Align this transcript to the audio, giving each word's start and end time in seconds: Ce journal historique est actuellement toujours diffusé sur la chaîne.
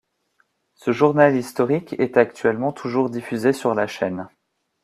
Ce 0.73 0.89
journal 0.91 1.35
historique 1.35 1.93
est 1.99 2.17
actuellement 2.17 2.71
toujours 2.71 3.11
diffusé 3.11 3.53
sur 3.53 3.75
la 3.75 3.85
chaîne. 3.85 4.27